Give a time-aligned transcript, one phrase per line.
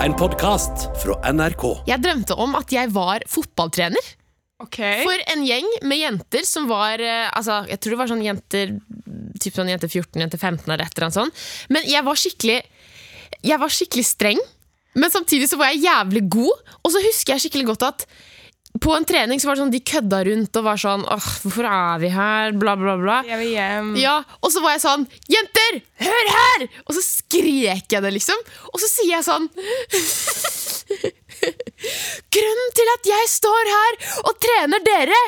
[0.00, 1.64] En podkast fra NRK.
[1.88, 4.16] Jeg drømte om at jeg var fotballtrener
[4.60, 5.06] Okay.
[5.08, 8.74] for en gjeng med jenter som var eh, Altså, jeg tror det var sånn jenter
[9.40, 11.38] Typ sånn jente 14, jente 15 eller et eller annet sånt.
[11.72, 12.58] Men jeg var skikkelig
[13.40, 14.42] Jeg var skikkelig streng,
[15.00, 16.60] men samtidig så var jeg jævlig god.
[16.84, 18.04] Og så husker jeg skikkelig godt at
[18.80, 21.66] på en trening så var det sånn de kødda rundt og var sånn Åh, hvorfor
[21.68, 22.54] er vi her?
[22.60, 23.18] Bla, bla, bla.
[23.28, 23.90] Jeg vil hjem.
[24.00, 26.66] Ja, Og så var jeg sånn Jenter, hør her!
[26.86, 28.40] Og så skrek jeg det, liksom.
[28.72, 29.50] Og så sier jeg sånn
[32.34, 33.98] Grunnen til at jeg står her
[34.28, 35.20] og trener dere,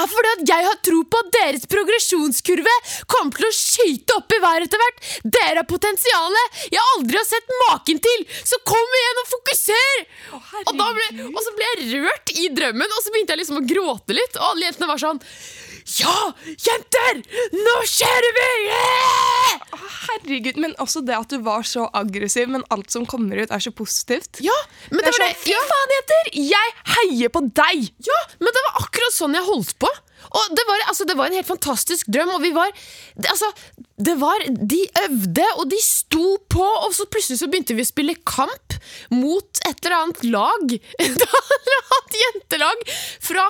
[0.00, 2.74] er fordi at jeg har tro på at deres progresjonskurve
[3.10, 5.02] kommer til å skyte opp i været etter hvert.
[5.38, 8.26] Dere har potensialet jeg aldri har sett maken til!
[8.44, 10.04] Så kom igjen og fokuser!
[10.32, 13.62] og, da ble, og så ble jeg rørt i drømmen, og så begynte jeg liksom
[13.62, 14.38] å gråte litt.
[14.38, 15.22] Og alle jentene var sånn
[15.98, 16.18] Ja,
[16.68, 17.24] jenter!
[17.56, 18.50] Nå kjører vi!
[18.68, 19.16] Yeah!
[20.28, 23.62] Herregud, Men også det at du var så aggressiv, men alt som kommer ut, er
[23.64, 24.42] så positivt.
[24.44, 24.56] Ja,
[24.90, 26.28] men Det det, var sånn, det, Fy faen, jenter!
[26.52, 27.88] Jeg heier på deg!
[28.04, 29.90] ja, men det var akkurat sånn jeg holdt på.
[30.28, 32.34] Og det var, altså, det var en helt fantastisk drøm.
[32.36, 32.72] Og vi var,
[33.16, 33.48] det, altså,
[33.96, 37.88] det var De øvde, og de sto på, og så plutselig så begynte vi å
[37.88, 38.76] spille kamp
[39.14, 40.74] mot et eller annet lag.
[41.04, 42.84] Et eller annet jentelag
[43.24, 43.46] fra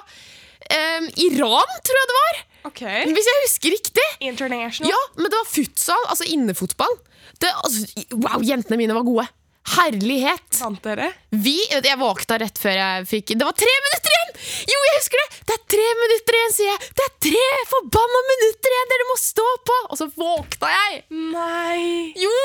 [0.71, 2.41] eh, Iran, tror jeg det var.
[2.69, 2.85] Ok.
[2.85, 4.07] Hvis jeg husker riktig.
[4.29, 4.93] International.
[4.93, 6.97] Ja, men det var futsal, altså innefotball.
[7.39, 9.29] Det, altså, wow, jentene mine var gode.
[9.69, 10.49] Herlighet!
[10.63, 11.11] Vant dere?
[11.45, 14.31] Vi, jeg våkna rett før jeg fikk Det var tre minutter igjen!
[14.71, 15.41] Jo, jeg husker det!
[15.51, 16.91] Det er tre minutter igjen, sier jeg.
[16.97, 18.93] Det er tre forbanna minutter igjen!
[18.95, 19.79] Dere må stå på!
[19.89, 21.03] Og så våkna jeg.
[21.35, 22.15] Nei!
[22.17, 22.39] Jo!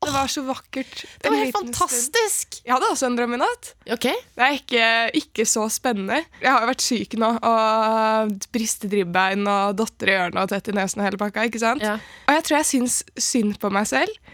[0.00, 1.04] Det var så vakkert.
[1.20, 2.60] Det var helt fantastisk.
[2.64, 3.74] Jeg hadde også en drøm i natt.
[3.92, 4.84] Ok, Det er ikke,
[5.20, 6.22] ikke så spennende.
[6.40, 10.70] Jeg har jo vært syk nå, og brister dribbein og dotter i ørene og tett
[10.72, 11.44] i nesen og hele pakka.
[11.50, 11.84] ikke sant?
[11.84, 11.98] Ja.
[12.00, 14.32] Og jeg tror jeg syns synd på meg selv.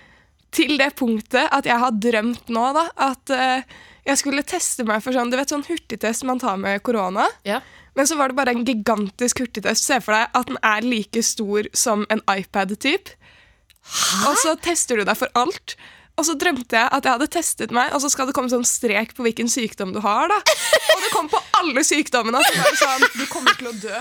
[0.55, 5.03] Til det punktet at jeg har drømt nå da, at uh, jeg skulle teste meg
[5.03, 7.27] for sånn, du vet, sånn hurtigtest man tar med korona.
[7.43, 7.61] ja.
[7.97, 9.87] Men så var det bare en gigantisk hurtigtest.
[9.89, 12.21] Se for deg at den er like stor som en
[13.87, 14.27] iPad-typ.
[14.31, 15.77] Og så tester du deg for alt.
[16.17, 18.65] Og så drømte jeg at jeg hadde testet meg, og så skal det komme sånn
[18.65, 20.31] strek på hvilken sykdom du har.
[20.33, 20.39] da.
[20.41, 22.41] Og det kom på alle sykdommene.
[22.41, 23.99] Så var det sånn, du kommer til å dø.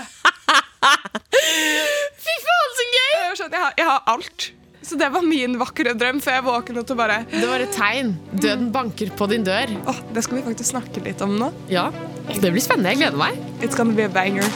[2.24, 3.10] Fy faen, så gøy!
[3.20, 4.48] Jeg, sånn, jeg, har, jeg har alt.
[4.86, 8.12] Så det var min vakre drøm før jeg våknet og bare Det var et tegn.
[8.32, 9.72] Døden banker på din dør.
[9.90, 11.50] Oh, Det skal vi faktisk snakke litt om nå.
[11.72, 11.88] Ja,
[12.30, 12.94] Det blir spennende.
[12.94, 13.42] Jeg gleder meg.
[13.60, 14.46] It's gonna be a banger.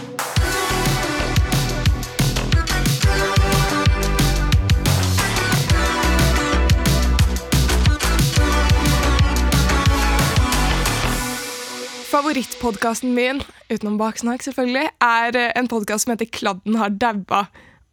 [12.10, 13.38] Favorittpodkasten min,
[13.70, 17.44] utenom Baksnakk selvfølgelig, er eh, en podkast som heter Kladden har daua.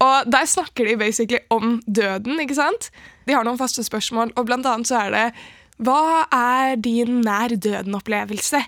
[0.02, 2.40] Og Der snakker de basically om døden.
[2.42, 2.90] ikke sant?
[3.28, 5.26] De har noen faste spørsmål, og blant annet så er det
[5.86, 8.64] Hva er din nær døden-opplevelse?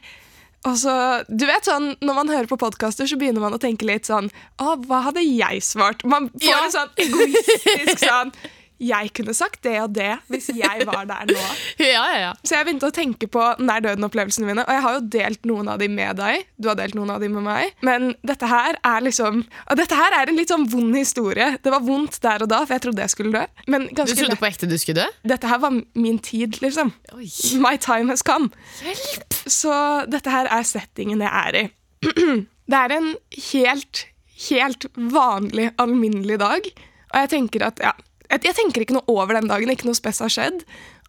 [0.70, 0.94] Og så,
[1.32, 4.30] du vet sånn, Når man hører på podkaster, så begynner man å tenke litt sånn
[4.60, 6.04] Å, hva hadde jeg svart?
[6.06, 6.64] Man får Ja.
[6.66, 8.34] en sånn egoistisk sånn
[8.80, 11.40] Jeg kunne sagt det og det hvis jeg var der nå.
[11.80, 12.32] Ja, ja, ja.
[12.44, 15.70] Så jeg begynte å tenke på nær døden-opplevelsene mine, og jeg har jo delt noen
[15.72, 16.46] av dem med deg.
[16.60, 17.74] Du har delt noen av dem med meg.
[17.86, 21.52] Men dette her er liksom Og dette her er en litt sånn vond historie.
[21.64, 23.64] Det var vondt der og da, for jeg trodde jeg skulle dø.
[23.72, 25.08] Men Du trodde på ekte du skulle dø?
[25.34, 26.94] Dette her var min tid, liksom.
[27.16, 27.28] Oi.
[27.64, 28.52] My time has come.
[28.84, 29.40] Hjelp!
[29.50, 29.74] Så
[30.12, 31.66] dette her er settingen jeg er i.
[32.70, 33.08] Det er en
[33.50, 34.04] helt,
[34.46, 36.68] helt vanlig, alminnelig dag.
[37.10, 37.96] Og jeg tenker at, ja,
[38.30, 40.66] jeg, jeg tenker ikke noe over den dagen, ikke noe spes har skjedd.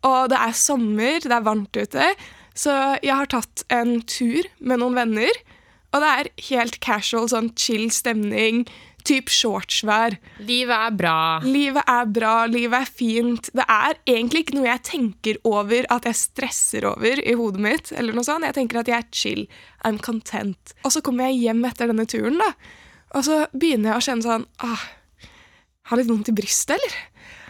[0.06, 2.12] Og det er sommer, det er varmt ute.
[2.56, 5.42] Så jeg har tatt en tur med noen venner.
[5.91, 8.64] Og det er helt casual, sånn chill stemning.
[9.06, 10.19] Typ shortsvær.
[10.44, 11.16] Livet er bra.
[11.44, 13.48] Livet er bra, livet er fint.
[13.56, 17.92] Det er egentlig ikke noe jeg tenker over at jeg stresser over i hodet mitt.
[17.97, 18.44] eller noe sånt.
[18.47, 19.47] Jeg tenker at jeg er chill.
[19.84, 20.75] I'm content.
[20.84, 22.53] Og så kommer jeg hjem etter denne turen, da.
[23.16, 24.82] Og så begynner jeg å kjenne sånn ah,
[25.91, 26.98] Har litt vondt i brystet, eller?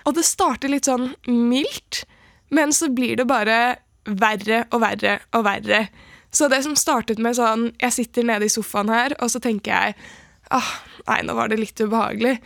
[0.09, 2.05] Og det starter litt sånn mildt,
[2.55, 3.59] men så blir det bare
[4.05, 5.85] verre og verre og verre.
[6.33, 9.73] Så det som startet med sånn Jeg sitter nede i sofaen her, og så tenker
[9.75, 9.97] jeg
[10.55, 10.69] ah,
[11.09, 12.37] Nei, nå var det litt ubehagelig.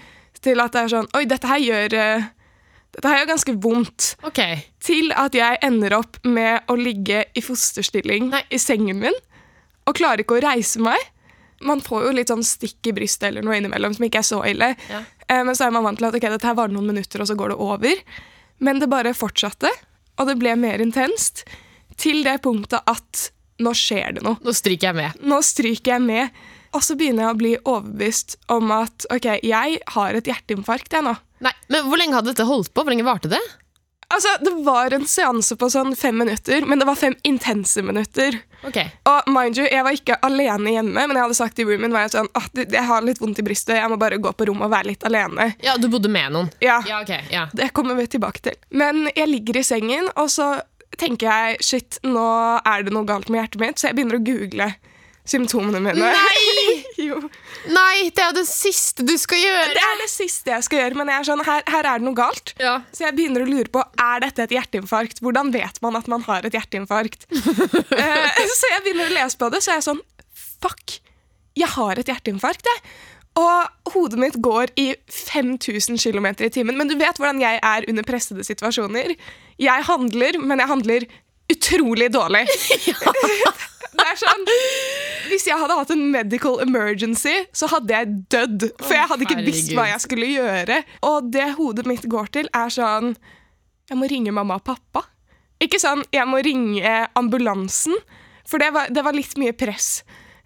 [0.45, 2.27] Til at det er sånn Oi, dette her gjør eh,
[2.97, 4.09] Dette her gjør ganske vondt.
[4.25, 4.41] Ok.
[4.85, 8.45] Til at jeg ender opp med å ligge i fosterstilling Nei.
[8.55, 9.17] i sengen min
[9.85, 10.97] og klarer ikke å reise meg.
[11.65, 14.39] Man får jo litt sånn stikk i brystet eller noe innimellom som ikke er så
[14.49, 14.71] ille.
[14.89, 15.03] Ja.
[15.29, 17.29] Eh, Men så er man vant til at okay, dette her varer noen minutter, og
[17.31, 18.03] så går det over.
[18.65, 19.71] Men det bare fortsatte,
[20.19, 21.45] og det ble mer intenst.
[22.01, 23.29] Til det punktet at
[23.63, 24.39] nå skjer det noe.
[24.43, 25.21] Nå stryker jeg med.
[25.23, 26.41] Nå stryker jeg med.
[26.75, 31.07] Og så begynner jeg å bli overbevist om at ok, jeg har et hjerteinfarkt jeg
[31.07, 31.13] nå.
[31.45, 32.83] Nei, men Hvor lenge hadde dette holdt på?
[32.83, 33.41] Hvor lenge varte det?
[34.13, 38.37] Altså, Det var en seanse på sånn fem minutter, men det var fem intense minutter.
[38.65, 38.77] Ok.
[39.07, 42.07] Og mind you, Jeg var ikke alene hjemme, men jeg hadde sagt til roomien var
[42.07, 44.47] jeg sånn, ah, det- jeg har litt vondt i brystet, jeg må bare gå på
[44.47, 45.55] rommet og være litt alene.
[45.63, 46.51] Ja, du bodde med noen?
[46.61, 47.31] Ja, Ja, ok.
[47.31, 47.47] Ja.
[47.55, 48.55] Det kommer vi tilbake til.
[48.71, 50.61] Men jeg ligger i sengen, og så
[50.97, 54.25] tenker jeg shit, nå er det noe galt med hjertet mitt, så jeg begynner å
[54.25, 54.75] google
[55.29, 56.11] symptomene mine.
[56.13, 56.75] Nei!
[57.09, 57.21] jo.
[57.73, 59.71] Nei, det er det siste du skal gjøre!
[59.73, 62.09] Det er det siste jeg skal gjøre, men jeg er sånn, her, her er det
[62.09, 62.53] noe galt.
[62.61, 62.77] Ja.
[62.93, 65.23] Så jeg begynner å lure på, er dette et hjerteinfarkt?
[65.25, 67.29] Hvordan vet man at man har et hjerteinfarkt?
[67.95, 70.01] Eh, så jeg begynner å lese på det, så er jeg sånn,
[70.35, 70.97] fuck,
[71.57, 72.83] jeg har et hjerteinfarkt, jeg.
[73.39, 76.77] Og hodet mitt går i 5000 km i timen.
[76.79, 79.15] Men du vet hvordan jeg er under pressede situasjoner.
[79.59, 81.07] Jeg handler, men jeg handler
[81.53, 82.45] utrolig dårlig.
[83.99, 84.45] det er sånn,
[85.31, 88.69] Hvis jeg hadde hatt en medical emergency, så hadde jeg dødd.
[88.83, 90.81] For jeg hadde ikke visst hva jeg skulle gjøre.
[91.11, 93.15] Og det hodet mitt går til, er sånn
[93.91, 95.05] Jeg må ringe mamma og pappa.
[95.63, 97.95] Ikke sånn jeg må ringe ambulansen,
[98.49, 100.03] for det var, det var litt mye press.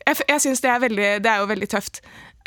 [0.07, 1.99] Jeg, jeg syns det, er veldig- det er jo veldig tøft.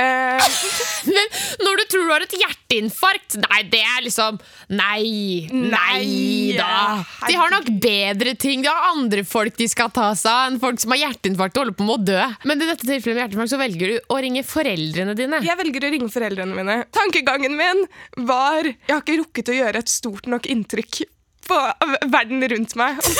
[0.01, 0.45] Eh,
[1.15, 1.27] Men
[1.65, 4.39] når du tror du har et hjerteinfarkt Nei, det er liksom
[4.71, 5.47] Nei.
[5.51, 7.01] Nei da.
[7.27, 8.63] De har nok bedre ting.
[8.63, 11.65] De har andre folk de skal ta seg av enn folk som har hjerteinfarkt og
[11.65, 12.25] holder på med å dø.
[12.47, 15.41] Men i dette tilfellet med hjerteinfarkt så velger du å ringe foreldrene dine.
[15.45, 16.77] Jeg velger å ringe foreldrene mine.
[16.95, 17.83] Tankegangen min
[18.27, 21.03] var Jeg har ikke rukket å gjøre et stort nok inntrykk
[21.47, 21.57] på
[22.11, 22.99] verden rundt meg.
[23.01, 23.15] om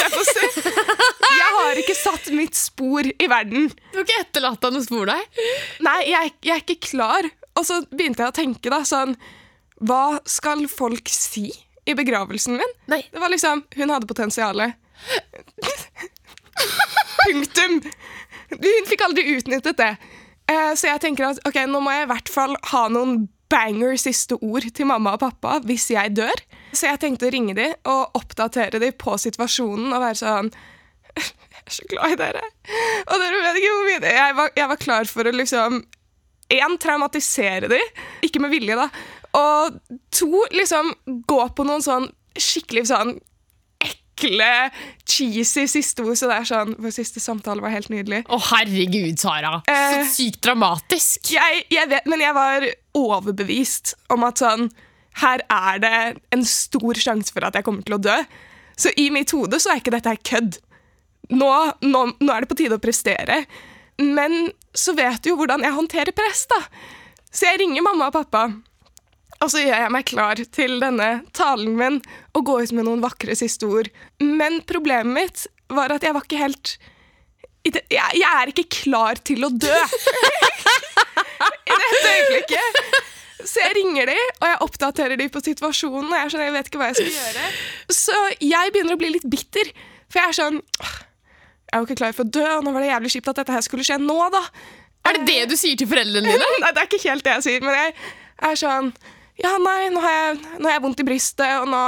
[1.31, 3.69] jeg har ikke satt mitt spor i verden.
[3.91, 5.23] Du har ikke etterlatt deg noe spor der?
[5.85, 7.29] Nei, jeg, jeg er ikke klar.
[7.57, 9.18] Og så begynte jeg å tenke da, sånn
[9.83, 11.50] Hva skal folk si
[11.89, 12.73] i begravelsen min?
[12.91, 13.01] Nei.
[13.12, 14.77] Det var liksom Hun hadde potensialet.
[17.25, 17.81] Punktum!
[18.51, 19.91] Hun fikk aldri utnyttet det.
[20.51, 23.98] Eh, så jeg tenker at ok, nå må jeg i hvert fall ha noen banger
[24.00, 26.44] siste ord til mamma og pappa hvis jeg dør.
[26.71, 30.51] Så jeg tenkte å ringe dem og oppdatere dem på situasjonen og være sånn
[31.12, 32.44] Jeg er så glad i dere.
[33.06, 35.81] Og dere vet ikke hvor mye det jeg var, jeg var klar for å liksom
[36.51, 38.00] Én, traumatisere dem.
[38.27, 38.89] Ikke med vilje, da.
[39.39, 39.77] Og
[40.12, 40.89] to, liksom
[41.24, 43.13] gå på noen sånn skikkelig sånn
[44.21, 44.69] ekle,
[45.09, 46.15] cheesy siste ord.
[46.19, 48.21] Så det er sånn Vår siste samtale var helt nydelig.
[48.29, 49.62] Å, herregud, Sara.
[49.68, 50.06] Så Eh.
[50.13, 51.31] sykt dramatisk.
[51.33, 54.69] Jeg, jeg vet, men jeg var overbevist om at sånn
[55.19, 58.15] Her er det en stor sjanse for at jeg kommer til å dø.
[58.79, 60.56] Så i mitt hode så er ikke dette her kødd.
[61.35, 61.50] Nå,
[61.83, 63.41] nå, nå er det på tide å prestere.
[64.00, 66.62] Men så vet du jo hvordan jeg håndterer press, da.
[67.27, 68.45] Så jeg ringer mamma og pappa,
[69.41, 71.99] og så gjør jeg meg klar til denne talen min
[72.38, 73.89] og går ut med noen vakre siste ord.
[74.21, 76.75] Men problemet mitt var at jeg var ikke helt
[77.65, 79.77] jeg, jeg er ikke klar til å dø
[81.71, 82.79] i dette øyeblikket.
[83.41, 86.09] Så jeg ringer de, og jeg oppdaterer de på situasjonen.
[86.09, 87.47] Og jeg er sånn, jeg vet ikke hva jeg skal gjøre.
[87.97, 89.71] Så jeg begynner å bli litt bitter.
[90.11, 92.83] For jeg er sånn Jeg er jo ikke klar for å dø, og nå var
[92.83, 94.41] det jævlig kjipt at dette her skulle skje nå, da.
[95.07, 96.49] Er det det du sier til foreldrene dine?
[96.63, 97.93] Nei, det er ikke helt det jeg sier, men jeg
[98.49, 98.89] er sånn
[99.39, 101.81] Ja, nei, nå har jeg, nå har jeg vondt i brystet, og nå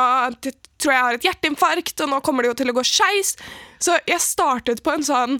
[0.84, 3.36] tror jeg jeg har et hjerteinfarkt, og nå kommer det jo til å gå skeis.
[3.84, 5.38] Så jeg startet på en sånn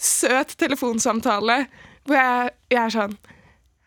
[0.00, 1.64] søt telefonsamtale
[2.08, 3.18] hvor jeg, jeg er sånn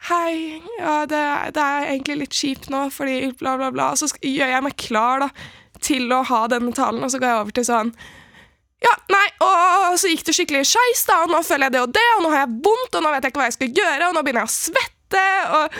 [0.04, 1.20] Hei, ja, det,
[1.56, 3.86] det er egentlig litt kjipt nå, fordi bla, bla, bla.
[3.94, 5.30] Og så gjør jeg meg klar da,
[5.80, 7.94] til å ha denne talen, og så går jeg over til sånn
[8.84, 11.94] ja, nei, og så gikk det skikkelig skeis, da, og nå føler jeg det og
[11.96, 14.10] det, og nå har jeg vondt, og nå vet jeg ikke hva jeg skal gjøre,
[14.10, 15.24] og nå begynner jeg å svette,
[15.56, 15.78] og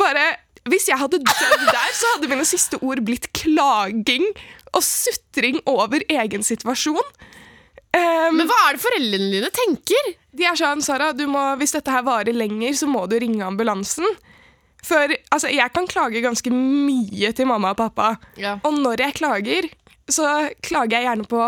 [0.00, 0.24] bare
[0.66, 4.26] Hvis jeg hadde dødd der, så hadde mine siste ord blitt klaging
[4.74, 7.10] og sutring over egen situasjon.
[7.96, 10.14] Um, Men hva er det foreldrene dine tenker?
[10.36, 13.44] de er sånn, Sara, du må, hvis dette her varer lenger, så må du ringe
[13.46, 14.04] ambulansen.
[14.84, 18.10] For altså, jeg kan klage ganske mye til mamma og pappa.
[18.36, 18.58] Ja.
[18.66, 19.70] Og når jeg klager,
[20.12, 20.28] så
[20.66, 21.40] klager jeg gjerne på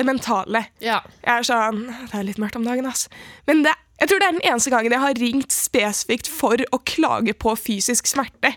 [0.00, 0.64] det mentale.
[0.82, 0.98] Ja.
[1.22, 3.06] Jeg er sånn Det er litt mørkt om dagen, ass.
[3.48, 6.82] Men det, jeg tror det er den eneste gangen jeg har ringt spesifikt for å
[6.88, 8.54] klage på fysisk smerte.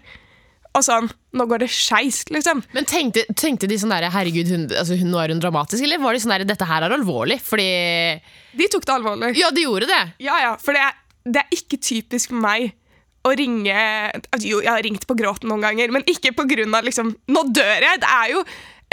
[0.73, 2.59] Og sånn Nå går det skeis, liksom.
[2.75, 6.01] Men tenkte, tenkte de sånn der, herregud, hun, altså, hun, nå er hun dramatisk, eller
[6.01, 7.39] var de sånn der, dette her er alvorlig?
[7.41, 7.69] Fordi
[8.53, 9.31] De tok det alvorlig.
[9.39, 10.03] Ja, de gjorde det.
[10.21, 10.83] Ja, ja, for det
[11.23, 12.73] det er ikke typisk meg
[13.23, 13.71] å ringe
[14.43, 17.45] Jo, jeg har ringt på gråten noen ganger, men ikke på grunn av liksom Nå
[17.55, 18.01] dør jeg!
[18.03, 18.43] Det er jo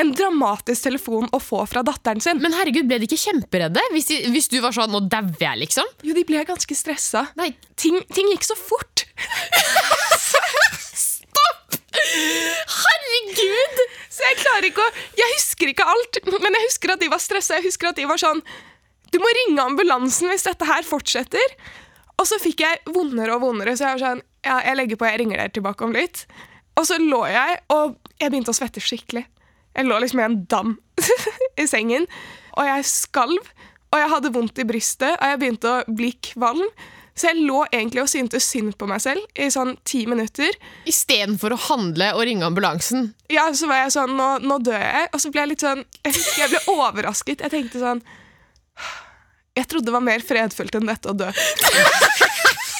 [0.01, 2.41] en dramatisk telefon å få fra datteren sin.
[2.43, 3.83] Men herregud, ble de ikke kjemperedde?
[3.95, 5.89] Hvis, de, hvis du var sånn 'nå dauer jeg', liksom?
[6.07, 7.27] Jo, de ble ganske stressa.
[7.41, 9.07] Nei, Ting, ting gikk så fort.
[12.81, 13.79] herregud!
[14.11, 17.23] Så jeg klarer ikke å Jeg husker ikke alt, men jeg husker at de var
[17.23, 17.59] stressa.
[17.59, 18.43] Jeg husker at de var sånn
[19.11, 21.57] Du må ringe ambulansen hvis dette her fortsetter.
[22.21, 25.09] Og så fikk jeg vondere og vondere, så jeg var sånn Ja, jeg legger på,
[25.09, 26.25] jeg ringer dere tilbake om litt.
[26.79, 29.27] Og så lå jeg, og jeg begynte å svette skikkelig.
[29.77, 30.77] Jeg lå liksom i en dam
[31.63, 32.07] i sengen,
[32.57, 33.53] og jeg skalv.
[33.91, 36.67] Og jeg hadde vondt i brystet, og jeg begynte å bli kvalm.
[37.19, 40.55] Så jeg lå egentlig og syntes synd på meg selv i sånn ti minutter.
[40.89, 43.11] Istedenfor å handle og ringe ambulansen.
[43.29, 45.11] Ja, så var jeg sånn, nå, nå dør jeg.
[45.11, 47.43] Og så ble jeg litt sånn, jeg, jeg ble overrasket.
[47.45, 48.01] Jeg tenkte sånn,
[49.59, 51.29] jeg trodde det var mer fredfullt enn dette å dø.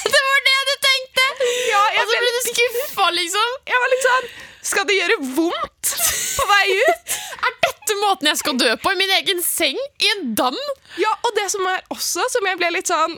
[0.01, 1.25] Det var det du tenkte!
[1.69, 3.51] Ja, jeg Og så ble du skuffa, liksom.
[3.69, 4.25] Jeg var litt sånn
[4.61, 5.91] Skal det gjøre vondt
[6.37, 7.15] på vei ut?
[7.41, 8.93] Er dette måten jeg skal dø på?
[8.93, 9.79] I min egen seng?
[10.01, 10.57] I en dam?
[11.01, 13.17] Ja, og det som er også, som jeg ble litt sånn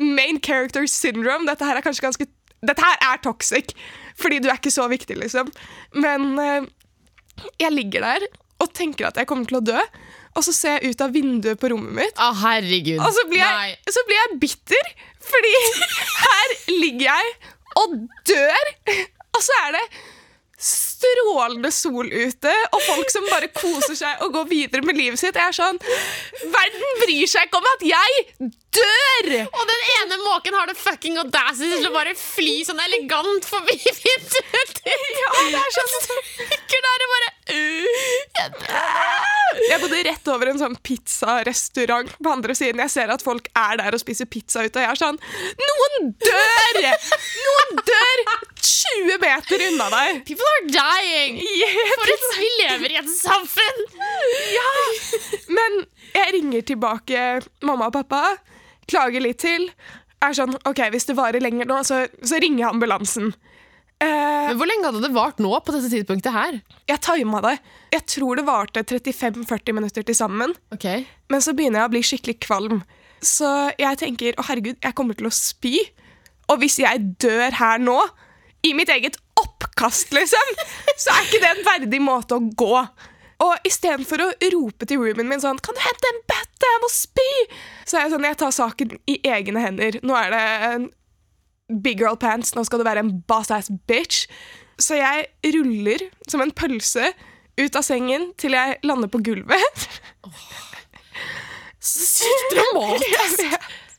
[0.00, 1.44] Main character syndrome.
[1.48, 2.26] Dette her er kanskje ganske
[2.64, 3.70] Dette her er toxic,
[4.20, 5.48] fordi du er ikke så viktig, liksom.
[5.96, 6.66] Men eh,
[7.62, 8.26] jeg ligger der
[8.60, 9.78] og tenker at jeg kommer til å dø,
[10.36, 12.20] og så ser jeg ut av vinduet på rommet mitt.
[12.20, 13.00] Å, herregud.
[13.00, 13.70] Og så blir, Nei.
[13.72, 14.90] jeg, så blir jeg bitter,
[15.30, 15.54] fordi
[16.26, 17.32] her ligger jeg
[17.80, 17.96] og
[18.28, 18.72] dør,
[19.32, 19.84] og så er det
[20.60, 25.36] strålende sol ute, og folk som bare koser seg og går videre med livet sitt.
[25.36, 25.80] Jeg er sånn
[26.52, 29.28] Verden bryr seg ikke om at jeg dør!
[29.46, 33.76] Og den ene måken har det fucking audacity til å bare fly sånn elegant forbi
[34.04, 34.82] vinduet.
[35.20, 37.80] Ja, det er sånn Ligger der og bare uh,
[39.68, 42.80] jeg bodde rett over en sånn pizzarestaurant på andre siden.
[42.84, 45.18] Jeg ser at folk er der og spiser pizza ute, og jeg er sånn
[45.60, 46.78] Noen dør!
[47.46, 48.22] Noen dør
[48.60, 50.22] 20 meter unna deg!
[50.28, 51.40] People are dying.
[51.96, 53.82] For et, vi lever i et samfunn.
[54.54, 54.70] Ja!
[55.50, 55.82] Men
[56.14, 57.26] jeg ringer tilbake
[57.66, 58.22] mamma og pappa,
[58.90, 59.68] klager litt til.
[60.20, 63.30] Er sånn, ok, Hvis det varer lenger nå, så, så ringer jeg ambulansen.
[64.00, 66.58] Eh, Men Hvor lenge hadde det vart nå på dette tidspunktet her?
[66.88, 67.54] jeg tima det.
[67.94, 70.54] Jeg tror det varte 35-40 minutter til sammen.
[70.74, 70.86] Ok.
[71.30, 72.82] Men så begynner jeg å bli skikkelig kvalm.
[73.20, 73.48] Så
[73.80, 75.74] jeg tenker å herregud, jeg kommer til å spy.
[76.50, 77.98] Og hvis jeg dør her nå,
[78.64, 80.50] i mitt eget oppkast, liksom,
[81.00, 82.80] så er ikke det en verdig måte å gå.
[83.40, 86.66] Og istedenfor å rope til roomien min sånn 'Kan du hente en bøtte?
[86.68, 87.46] Jeg må spy!'
[87.86, 90.00] Så er jeg sånn, jeg tar saken i egne hender.
[90.02, 90.44] Nå er det
[90.74, 90.90] en
[91.82, 94.26] big girl pants, nå skal du være en boss-ass bitch.
[94.78, 97.12] Så jeg ruller som en pølse
[97.58, 99.88] ut av sengen til jeg lander på gulvet.
[101.80, 103.44] Sykt dramatisk.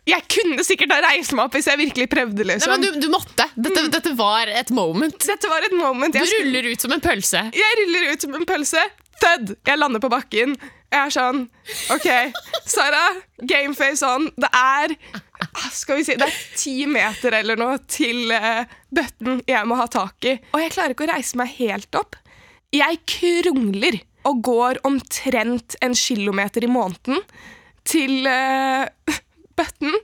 [0.09, 2.41] Jeg kunne sikkert ha reist meg opp hvis jeg virkelig prøvde.
[2.41, 2.71] Nei, liksom.
[2.73, 3.45] men du, du måtte.
[3.53, 5.13] Dette, dette var et moment.
[5.13, 6.09] Dette var et moment.
[6.11, 7.43] Du Jeg, skulle- ruller ut som en pølse.
[7.53, 8.81] jeg ruller ut som en pølse.
[9.21, 9.55] Thud!
[9.67, 10.55] Jeg lander på bakken.
[10.91, 11.43] Jeg er sånn
[11.93, 12.07] OK,
[12.67, 13.03] Sara,
[13.47, 14.27] gameface on.
[14.35, 14.95] Det er
[15.45, 19.77] ah, skal vi si, det er ti meter eller noe til uh, bøtten jeg må
[19.79, 20.35] ha tak i.
[20.51, 22.17] Og jeg klarer ikke å reise meg helt opp.
[22.75, 27.21] Jeg krongler og går omtrent en kilometer i måneden
[27.87, 28.85] til uh,
[29.57, 29.95] bøtten,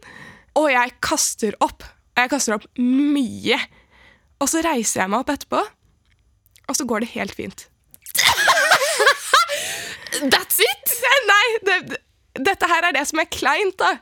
[0.58, 1.86] og jeg kaster opp.
[2.16, 3.60] Og jeg kaster opp mye.
[4.42, 5.64] Og så reiser jeg meg opp etterpå,
[6.68, 7.68] og så går det helt fint.
[10.32, 10.96] That's it!
[11.28, 12.00] Nei, det,
[12.48, 13.98] dette her er det som er kleint, da.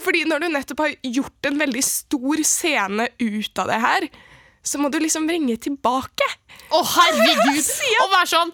[0.00, 4.06] Fordi når du nettopp har gjort en veldig stor scene ut av det her,
[4.64, 6.28] så må du liksom ringe tilbake.
[6.72, 7.72] Å, herregud!
[8.04, 8.52] Og være sånn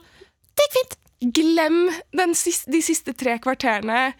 [0.56, 0.96] Det gikk fint.
[1.36, 4.10] Glem den siste, de siste tre kvarterene.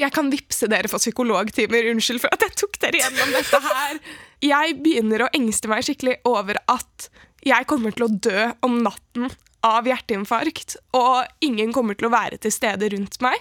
[0.00, 1.90] Jeg kan vippse dere for psykologtimer.
[1.92, 3.98] Unnskyld for at jeg tok dere gjennom dette her.
[4.40, 7.10] Jeg begynner å engste meg skikkelig over at
[7.44, 9.28] jeg kommer til å dø om natten
[9.66, 13.36] av hjerteinfarkt, og ingen kommer til å være til stede rundt meg.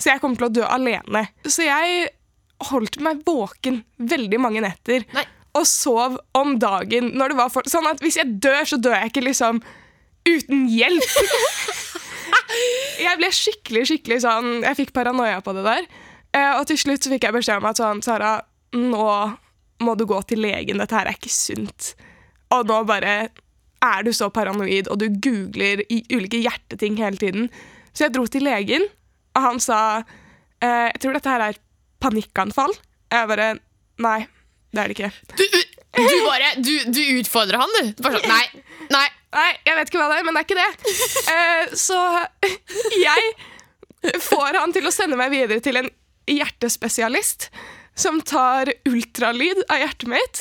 [0.00, 1.26] Så jeg kommer til å dø alene.
[1.44, 2.08] Så jeg
[2.70, 5.04] holdt meg våken veldig mange netter.
[5.16, 5.26] Nei.
[5.58, 8.96] Og sov om dagen når det var for, sånn at hvis jeg dør, så dør
[8.98, 9.62] jeg ikke liksom
[10.28, 11.16] uten hjelp.
[13.00, 15.86] Jeg ble skikkelig, skikkelig sånn Jeg fikk paranoia på det der.
[16.36, 18.32] Eh, og til slutt så fikk jeg beskjed om at sånn, Sara,
[18.76, 19.06] nå
[19.80, 20.82] må du gå til legen.
[20.82, 21.94] Dette her er ikke sunt.
[22.54, 23.14] Og nå bare
[23.84, 27.48] er du så paranoid, og du googler i ulike hjerteting hele tiden.
[27.92, 28.84] Så jeg dro til legen,
[29.36, 29.78] og han sa
[30.60, 31.58] eh, Jeg tror dette her er
[32.02, 32.74] panikkanfall.
[33.10, 33.52] Jeg bare
[34.00, 34.18] Nei,
[34.72, 35.10] det er det ikke.
[35.36, 35.44] Du,
[36.00, 37.90] du bare Du, du utfordrer han, du.
[37.98, 38.62] du bare sånn, nei,
[38.94, 39.06] nei.
[39.30, 40.94] Nei, jeg vet ikke hva det er, men det er ikke det.
[41.30, 41.98] Eh, så
[42.98, 45.90] jeg får han til å sende meg videre til en
[46.30, 47.50] hjertespesialist
[47.98, 50.40] som tar ultralyd av hjertet mitt.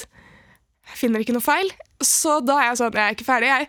[0.90, 1.70] Jeg finner ikke noe feil.
[2.04, 3.50] Så da er jeg sånn, jeg er ikke ferdig.
[3.52, 3.68] Jeg,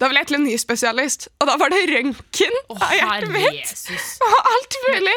[0.00, 3.32] da vil jeg til en ny spesialist, og da var det røntgen oh, av hjertet
[3.34, 3.60] mitt.
[3.62, 4.16] Jesus.
[4.24, 5.16] Og alt mulig.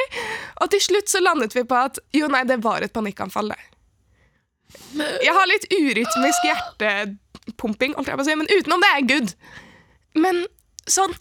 [0.64, 3.60] Og til slutt så landet vi på at jo, nei, det var et panikkanfall, det.
[5.26, 9.36] Jeg har litt urytmisk hjertepumping, holdt jeg på å si, men utenom det er good.
[10.20, 10.46] Men
[10.90, 11.16] sånn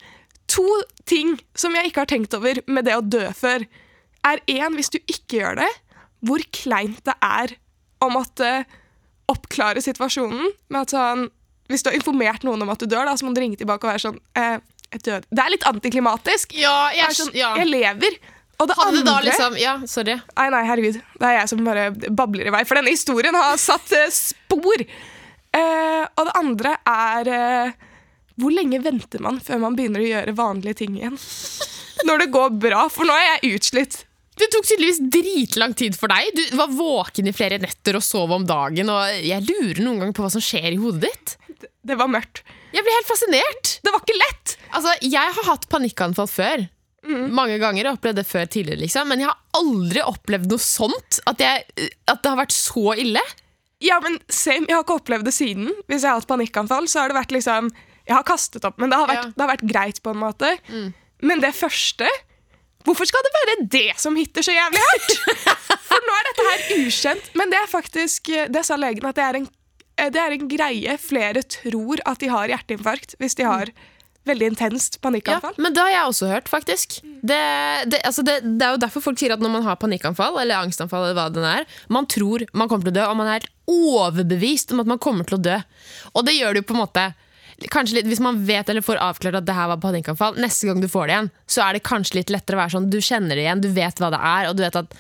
[0.49, 0.65] To
[1.09, 3.67] ting som jeg ikke har tenkt over med det å dø før,
[4.25, 5.69] er én, hvis du ikke gjør det,
[6.25, 7.53] hvor kleint det er
[8.03, 8.65] å måtte
[9.29, 11.29] oppklare situasjonen med at sånn
[11.69, 13.85] Hvis du har informert noen om at du dør, da, så må du ringe tilbake
[13.85, 14.57] og være sånn eh,
[14.89, 15.29] jeg døde.
[15.29, 16.55] Det er litt antiklimatisk.
[16.57, 18.17] Ja, jeg, sånn, jeg lever.
[18.59, 20.17] Og det Hadde andre da liksom Ja, sorry.
[20.35, 20.97] Nei, nei, herregud.
[21.21, 22.65] Det er jeg som bare babler i vei.
[22.67, 24.83] For denne historien har satt eh, spor.
[25.55, 27.77] Eh, og det andre er eh,
[28.41, 31.21] Hvor lenge venter man før man begynner å gjøre vanlige ting igjen?
[32.09, 32.89] Når det går bra.
[32.93, 34.01] For nå er jeg utslitt.
[34.39, 36.31] Det tok tydeligvis dritlang tid for deg.
[36.37, 38.91] Du var våken i flere netter og sov om dagen.
[38.95, 41.37] Og jeg lurer noen gang på hva som skjer i hodet ditt.
[41.59, 42.45] Det, det var mørkt.
[42.75, 43.73] Jeg blir helt fascinert.
[43.83, 44.57] Det var ikke lett!
[44.77, 46.67] Altså, Jeg har hatt panikkanfall før.
[47.09, 49.09] Mange ganger har jeg opplevd det før tidligere, liksom.
[49.09, 51.21] men jeg har aldri opplevd noe sånt.
[51.31, 51.65] At, jeg,
[52.11, 53.23] at det har vært så ille.
[53.81, 54.67] Ja, men same.
[54.69, 55.71] Jeg har ikke opplevd det siden.
[55.89, 57.71] Hvis jeg har hatt panikkanfall, så har det vært liksom
[58.09, 59.33] Jeg har kastet opp, men det har vært, Ja.
[59.37, 60.51] det har vært greit, på en måte.
[61.23, 62.07] Men det første
[62.87, 65.15] Hvorfor skal det være det som hitter så jævlig hardt?
[65.89, 67.31] For nå er dette her ukjent.
[67.37, 69.49] Men det er faktisk Det sa legen, at det er en,
[70.15, 70.97] det er en greie.
[71.03, 73.73] Flere tror at de har hjerteinfarkt hvis de har
[74.29, 75.55] veldig intenst Ja, panikkanfall.
[75.57, 76.99] men det har jeg også hørt, faktisk.
[77.25, 77.39] Det,
[77.89, 80.61] det, altså det, det er jo derfor folk sier at når man har panikkanfall eller
[80.67, 83.39] angstanfall, eller hva det er, man tror man kommer til å dø, og man er
[83.39, 85.57] helt overbevist om at man kommer til å dø.
[86.13, 87.07] Og det gjør det jo på en måte
[87.75, 90.79] Kanskje litt, Hvis man vet eller får avklart at det her var panikkanfall, neste gang
[90.83, 93.35] du får det igjen, så er det kanskje litt lettere å være sånn Du kjenner
[93.35, 94.95] det igjen, du vet hva det er, og du vet at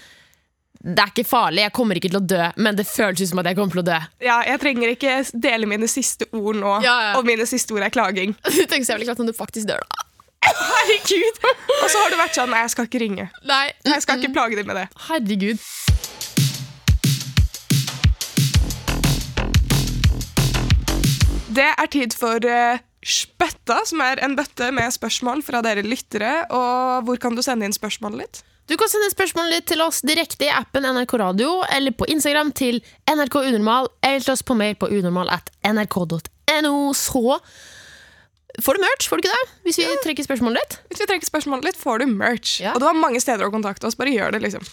[0.78, 3.48] det er ikke farlig, jeg kommer ikke til å dø, men det føles som at
[3.50, 3.96] jeg kommer til å dø.
[4.22, 7.14] Ja, jeg trenger ikke dele mine siste ord nå, Ja, ja.
[7.18, 8.36] og mine siste ord er klaging.
[8.46, 10.06] Du tenker så jævlig klart om du faktisk dør, da.
[10.48, 11.42] Herregud!
[11.82, 13.26] Og så har du vært sånn Nei, jeg skal ikke ringe.
[13.50, 14.86] Nei, Jeg skal ikke plage dem med det.
[15.08, 15.66] Herregud.
[21.48, 26.42] Det er tid for uh, Spøtta, som er en bøtte med spørsmål fra dere lyttere.
[26.52, 28.44] Og hvor kan du sende inn spørsmålet ditt?
[28.68, 32.50] Du kan sende spørsmål litt til oss direkte i appen NRK Radio eller på Instagram
[32.52, 36.74] til NRK Unormal, eller til oss på mail på unormal at nrk.no.
[36.92, 37.22] Så
[38.60, 39.54] får du merch, får du ikke det?
[39.64, 40.76] Hvis vi trekker spørsmålet ditt.
[40.90, 42.58] Hvis vi trekker spørsmålet litt, får du merch.
[42.60, 42.74] Ja.
[42.74, 43.96] Og du har mange steder å kontakte oss.
[43.96, 44.68] Bare gjør det, liksom.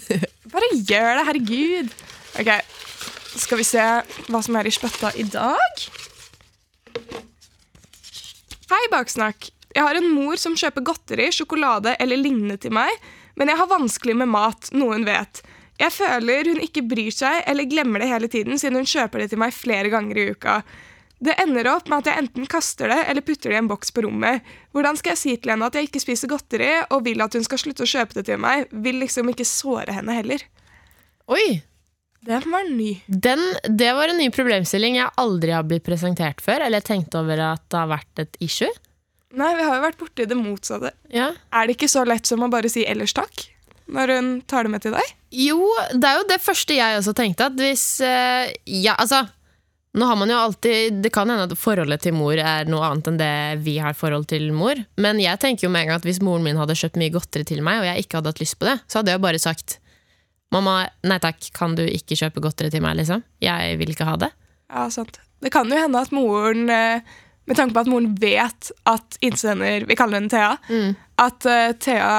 [0.54, 1.94] Bare gjør det, herregud.
[2.40, 2.50] Ok,
[3.44, 3.84] skal vi se
[4.30, 5.86] hva som er i spøtta i dag.
[8.70, 9.50] Hei, Baksnakk.
[9.74, 12.90] Jeg har en mor som kjøper godteri, sjokolade eller lignende til meg,
[13.34, 15.42] men jeg har vanskelig med mat, noe hun vet.
[15.80, 19.32] Jeg føler hun ikke bryr seg eller glemmer det hele tiden, siden hun kjøper det
[19.32, 20.60] til meg flere ganger i uka.
[21.24, 23.90] Det ender opp med at jeg enten kaster det eller putter det i en boks
[23.94, 24.44] på rommet.
[24.74, 27.46] Hvordan skal jeg si til henne at jeg ikke spiser godteri, og vil at hun
[27.46, 28.68] skal slutte å kjøpe det til meg?
[28.84, 30.44] Vil liksom ikke såre henne heller.
[31.32, 31.62] Oi,
[32.24, 32.90] Den var ny.
[33.06, 37.40] den, Det var en ny problemstilling jeg aldri har blitt presentert før, eller tenkt over
[37.52, 38.70] at det har vært et issue.
[39.34, 40.92] Nei, vi har jo vært borti det motsatte.
[41.12, 41.32] Ja.
[41.52, 43.48] Er det ikke så lett som å bare si ellers takk?
[43.90, 45.08] Når hun tar det med til deg?
[45.34, 45.58] Jo,
[45.92, 47.50] det er jo det første jeg også tenkte.
[47.50, 49.26] At hvis eh, Ja, altså
[49.94, 53.10] Nå har man jo alltid Det kan hende at forholdet til mor er noe annet
[53.12, 53.34] enn det
[53.66, 54.80] vi har forhold til mor.
[54.96, 57.44] Men jeg tenker jo med en gang at hvis moren min hadde kjøpt mye godteri
[57.46, 59.42] til meg, og jeg ikke hadde hatt lyst på det, så hadde jeg jo bare
[59.42, 59.76] sagt
[60.54, 63.24] Mamma, nei takk, kan du ikke kjøpe godteri til meg, liksom?
[63.42, 64.30] Jeg vil ikke ha det.
[64.70, 65.18] Ja, sant.
[65.42, 67.02] Det kan jo hende at moren eh,
[67.44, 70.54] Med tanke på at moren vet at innsender Vi kaller henne Thea.
[71.20, 72.14] At uh, Thea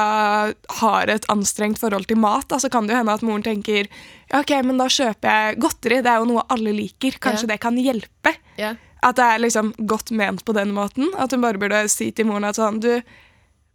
[0.84, 2.46] har et anstrengt forhold til mat.
[2.52, 5.58] Da, så kan det jo hende at moren tenker ja, ok, men da kjøper jeg
[5.66, 5.98] godteri.
[6.06, 7.18] Det er jo noe alle liker.
[7.24, 7.54] Kanskje Ja.
[7.56, 8.36] det kan hjelpe.
[8.62, 8.76] Ja.
[9.02, 11.10] At det er liksom godt ment på den måten.
[11.18, 12.92] At hun bare burde si til moren at sånn Du,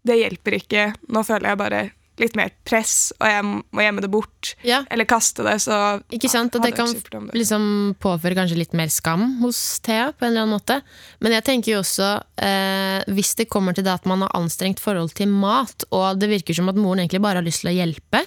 [0.07, 0.87] det hjelper ikke.
[1.11, 1.83] Nå føler jeg bare
[2.20, 4.55] litt mer press, og jeg må gjemme det bort.
[4.66, 4.83] Ja.
[4.92, 6.57] Eller kaste det, så Ikke sant?
[6.57, 7.37] At det kan det.
[7.37, 10.11] liksom påføre kanskje litt mer skam hos Thea.
[10.12, 10.81] på en eller annen måte.
[11.20, 14.81] Men jeg tenker jo også, eh, hvis det kommer til det at man har anstrengt
[14.83, 17.79] forhold til mat, og det virker som at moren egentlig bare har lyst til å
[17.79, 18.25] hjelpe,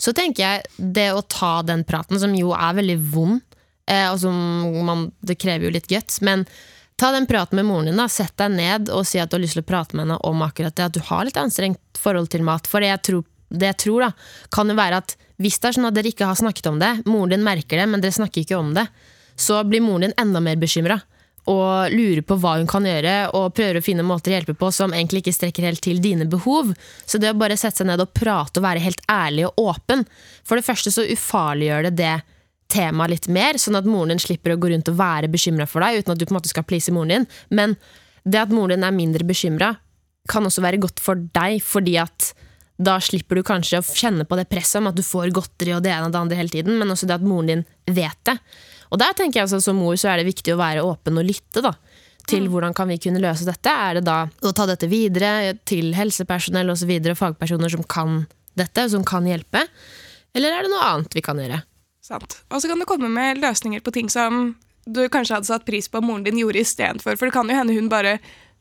[0.00, 3.40] så tenker jeg det å ta den praten, som jo er veldig vond,
[3.86, 4.36] eh, og som
[4.84, 6.46] man, det krever jo litt guts, men
[7.00, 7.96] ta den praten med moren din.
[7.96, 10.18] da, Sett deg ned og si at du har lyst til å prate med henne
[10.28, 12.68] om akkurat det, at du har litt anstrengt forhold til mat.
[12.68, 14.10] For det jeg tror, det jeg tror da,
[14.52, 16.90] kan jo være at hvis det er sånn at dere ikke har snakket om det,
[17.08, 18.84] moren din merker det, men dere snakker ikke om det,
[19.40, 20.98] så blir moren din enda mer bekymra.
[21.48, 24.68] Og lurer på hva hun kan gjøre, og prøver å finne måter å hjelpe på
[24.76, 26.74] som egentlig ikke strekker helt til dine behov.
[27.08, 30.04] Så det å bare sette seg ned og prate og være helt ærlig og åpen
[30.44, 32.18] For det første så ufarliggjør det det
[32.70, 35.84] temaet litt mer, sånn at moren din slipper å gå rundt og være bekymra for
[35.84, 37.26] deg, uten at du på en måte skal please moren din.
[37.50, 37.76] Men
[38.24, 39.74] det at moren din er mindre bekymra,
[40.30, 42.32] kan også være godt for deg, fordi at
[42.80, 45.82] da slipper du kanskje å kjenne på det presset om at du får godteri og
[45.84, 48.36] det ene og det andre hele tiden, men også det at moren din vet det.
[48.90, 51.26] Og der tenker jeg altså Som mor så er det viktig å være åpen og
[51.28, 51.74] lytte da,
[52.30, 53.70] til hvordan kan vi kunne løse dette.
[53.70, 58.24] Er det da å ta dette videre til helsepersonell og så videre, fagpersoner som kan
[58.58, 59.64] dette, som kan hjelpe?
[60.36, 61.60] Eller er det noe annet vi kan gjøre?
[62.10, 62.40] Sant.
[62.50, 64.56] Og så kan du komme med løsninger på ting som
[64.90, 67.14] du kanskje hadde satt pris på om moren din gjorde istedenfor.
[67.20, 68.16] For det kan jo hende hun bare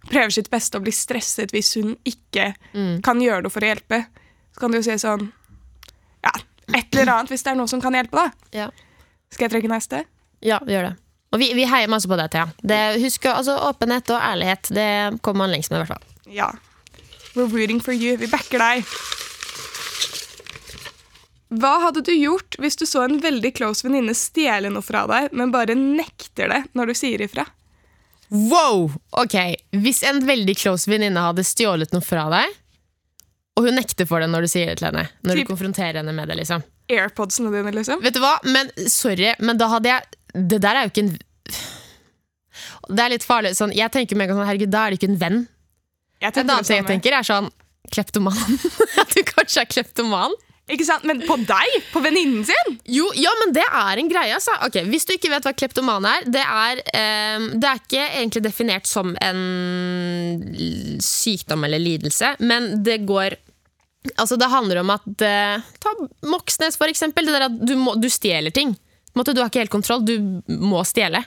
[0.09, 3.01] prøver sitt beste å bli stresset hvis hun ikke Mm.
[3.03, 4.03] kan gjøre noe for å hjelpe,
[4.53, 5.31] så kan du jo si sånn
[6.23, 6.31] Ja,
[6.77, 8.31] et eller annet hvis det er noe som kan hjelpe, da.
[8.53, 8.69] Ja,
[9.31, 10.03] Skal jeg trekke neste?
[10.41, 10.95] ja vi gjør det.
[11.33, 12.47] Og vi, vi heier masse på deg, Thea.
[12.63, 14.69] Det, husk altså, åpenhet og ærlighet.
[14.73, 14.87] Det
[15.21, 16.33] kommer man lengst med, i hvert fall.
[16.33, 16.51] Ja.
[17.35, 18.15] We're rooting for you.
[18.17, 18.85] Vi backer deg.
[21.49, 25.31] Hva hadde du gjort hvis du så en veldig close venninne stjele noe fra deg,
[25.33, 27.45] men bare nekter det når du sier ifra?
[28.29, 28.91] Wow!
[29.17, 29.33] Ok,
[29.73, 32.51] Hvis en veldig close venninne hadde stjålet noe fra deg,
[33.57, 35.97] og hun nekter for det når du sier det til henne, når Typ- du konfronterer
[35.99, 36.61] henne med det, liksom.
[36.89, 37.99] Airpodsene dine, liksom?
[38.05, 38.35] Vet du hva?
[38.45, 41.11] Men sorry, men da hadde jeg Det der er jo ikke en
[42.89, 43.51] Det er litt farlig.
[43.57, 45.39] Sånn, jeg tenker med en gang sånn, herregud, da er det ikke en venn.
[46.21, 47.49] En annen ting jeg tenker, er sånn
[47.93, 48.37] kleptoman.
[49.01, 50.33] At du kanskje er kleptoman.
[50.69, 51.05] Ikke sant?
[51.09, 51.75] Men på deg?
[51.93, 52.77] På venninnen sin?
[52.89, 54.53] Jo, ja, men det er en greie, altså.
[54.67, 56.81] Ok, Hvis du ikke vet hva kleptoman er, det er,
[57.39, 59.41] um, det er ikke egentlig definert som en
[61.03, 63.39] sykdom eller lidelse, men det går
[64.15, 65.91] Altså, det handler om at uh, Ta
[66.31, 67.27] Moxnes, for eksempel.
[67.27, 68.71] Det der at du, må, du stjeler ting.
[69.13, 70.05] Måte, du har ikke helt kontroll.
[70.07, 70.15] Du
[70.47, 71.19] må stjele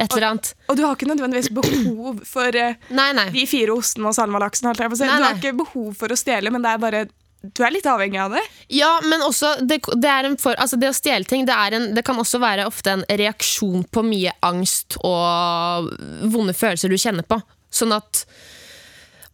[0.00, 0.52] et eller annet.
[0.70, 3.26] Og du har ikke nødvendigvis behov for uh, Nei, nei.
[3.34, 4.70] de fire ostene og salmalaksen.
[4.78, 7.02] Du har ikke behov for å stjele, men det er bare
[7.42, 8.42] du er litt avhengig av det.
[8.68, 12.20] Ja, men også det, det, for, altså det å stjele ting det, en, det kan
[12.20, 15.88] også være ofte en reaksjon på mye angst og
[16.32, 17.40] vonde følelser du kjenner på.
[17.72, 18.26] Sånn at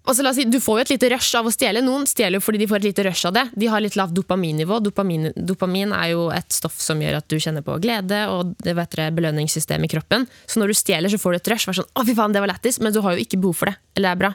[0.07, 1.83] altså la oss si, Du får jo et lite rush av å stjele.
[1.85, 3.45] Noen stjeler fordi de får et lite rush av det.
[3.55, 4.79] De har litt lavt dopaminnivå.
[4.85, 8.77] Dopamin, dopamin er jo et stoff som gjør at du kjenner på glede og det
[8.79, 10.27] vet dere, belønningssystem i kroppen.
[10.47, 11.69] Så når du stjeler, så får du et rush.
[11.69, 13.73] Vær sånn, å fy faen, det var lættis, Men du har jo ikke behov for
[13.73, 13.77] det.
[13.97, 14.33] Eller det er bra.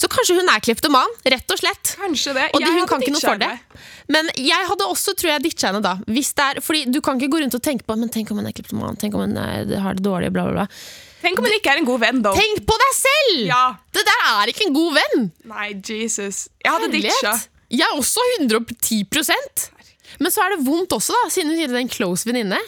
[0.00, 1.94] Så kanskje hun er kleptoman, rett og slett.
[2.00, 2.48] Kanskje det.
[2.54, 3.52] Og Jeg hun kan ikke noe for det.
[4.10, 5.96] Men jeg hadde også tror jeg, ditcha henne da.
[6.10, 8.40] Hvis det er, fordi Du kan ikke gå rundt og tenke på Men tenk om
[8.40, 11.09] hun er kleptoman, tenk om hun er, har det dårlig, bla, bla, bla.
[11.20, 12.32] Tenk om hun ikke er en god venn, da.
[12.36, 13.40] Tenk på deg selv!
[13.50, 13.62] Ja.
[13.92, 15.26] Det der er ikke en god venn!
[15.50, 16.46] Nei, Jesus.
[16.64, 17.34] Jeg hadde ditcha.
[17.70, 19.66] Jeg er også 110%
[20.18, 22.58] Men så er det vondt også, da siden hun det er en close venninne.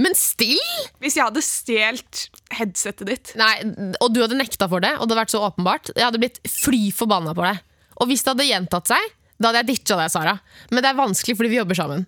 [0.00, 0.60] Men still!
[1.02, 2.22] Hvis jeg hadde stjålet
[2.56, 3.32] headsetet ditt.
[3.40, 3.52] Nei,
[4.00, 5.92] Og du hadde nekta for det, og det hadde vært så åpenbart.
[5.96, 7.60] Jeg hadde blitt fly forbanna på deg.
[8.00, 10.36] Og hvis det hadde gjentatt seg, da hadde jeg ditcha deg, Sara.
[10.70, 12.06] Men det er vanskelig fordi vi jobber sammen.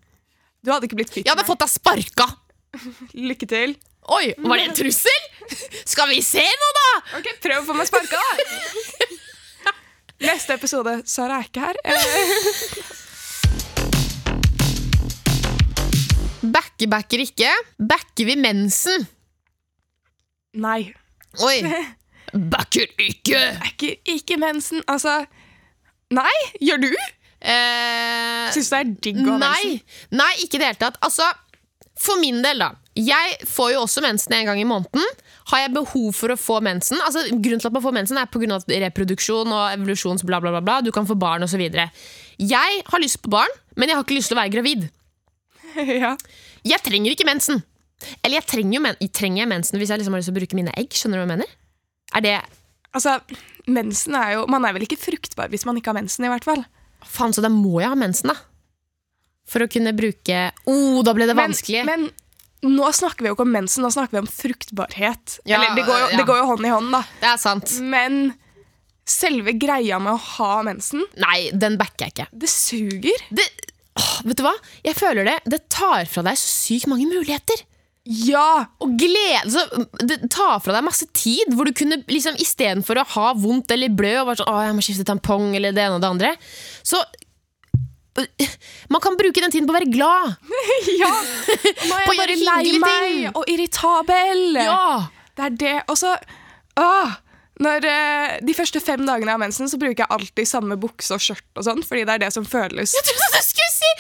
[0.64, 2.29] Du hadde ikke blitt kvitt Jeg hadde fått deg sparka!
[3.29, 3.77] Lykke til.
[4.14, 5.29] Oi, var det en trussel?
[5.85, 6.88] Skal vi se nå, da?
[7.20, 8.30] Ok, Prøv å få meg sparka, da!
[10.24, 11.00] Neste episode.
[11.11, 11.76] Sara er ikke her.
[16.54, 17.50] Backer, backer ikke.
[17.78, 19.07] Backer vi mensen?
[20.54, 20.92] nei.
[21.42, 21.57] Oi.
[22.52, 23.40] Backer ikke!
[23.59, 24.83] Backer ikke, ikke mensen.
[24.90, 25.24] Altså
[26.14, 26.90] Nei, gjør du?
[27.44, 29.80] Eh, Syns du det er digg å ha nei, mensen?
[30.20, 30.98] nei, ikke i det hele tatt.
[31.02, 31.26] Altså,
[31.98, 32.68] for min del, da.
[32.94, 35.02] Jeg får jo også mensen en gang i måneden.
[35.52, 37.00] Har jeg behov for å få mensen?
[37.04, 38.59] Altså, grunnen til at man får mensen er pga.
[38.87, 40.80] reproduksjon og evolusjons bla, bla, bla, bla.
[40.80, 41.61] Du kan få barn osv.
[41.61, 44.88] Jeg har lyst på barn, men jeg har ikke lyst til å være gravid.
[46.04, 46.14] ja.
[46.64, 47.61] Jeg trenger ikke mensen.
[48.22, 50.59] Eller jeg trenger, men trenger jeg mensen hvis jeg liksom har lyst til å bruke
[50.59, 50.96] mine egg?
[50.96, 51.57] Skjønner du hva jeg mener?
[52.14, 52.37] Er det
[52.94, 53.16] Altså,
[53.66, 56.46] mensen er jo Man er vel ikke fruktbar hvis man ikke har mensen, i hvert
[56.46, 56.64] fall.
[57.04, 58.38] Faen, så da må jeg ha mensen, da.
[59.50, 61.83] For å kunne bruke oh, da ble det vanskelig.
[61.85, 62.23] Men, men
[62.72, 65.38] nå snakker vi jo ikke om mensen, nå snakker vi om fruktbarhet.
[65.44, 66.16] Ja, Eller det går, jo, ja.
[66.20, 67.03] det går jo hånd i hånd, da.
[67.20, 67.74] det er sant.
[67.85, 68.22] Men
[69.09, 72.29] selve greia med å ha mensen, Nei, den backer jeg ikke.
[72.40, 73.27] det suger.
[73.37, 73.44] Det,
[74.00, 74.55] åh, vet du hva?
[74.87, 75.37] Jeg føler det.
[75.44, 77.66] Det tar fra deg så sykt mange muligheter.
[78.05, 78.66] Ja!
[78.85, 79.62] Og glede så,
[80.05, 83.92] Det tar fra deg masse tid, hvor du kunne liksom istedenfor å ha vondt eller
[83.96, 86.33] blø og bare sånn, å, jeg må skifte tampong eller det ene og det andre,
[86.85, 87.00] så
[88.92, 90.37] Man kan bruke den tiden på å være glad.
[91.03, 91.11] ja.
[91.11, 94.46] Og Nå er På jeg bare lei meg og irritabel.
[94.61, 94.87] Ja!
[95.35, 95.77] Det er det.
[95.90, 96.12] Og så
[96.79, 97.16] åh,
[97.62, 101.22] når, eh, De første fem dagene har mensen, så bruker jeg alltid samme bukse og
[101.22, 101.44] skjørt.
[101.57, 103.90] og sånn, Fordi det er det som føles Jeg trodde du skulle si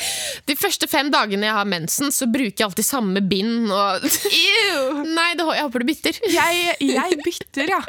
[0.50, 3.70] De første fem dagene jeg har mensen, så bruker jeg alltid samme bind.
[3.70, 4.08] Og
[5.18, 6.18] Nei, det, jeg håper du bytter.
[6.30, 7.82] jeg, jeg bytter, ja.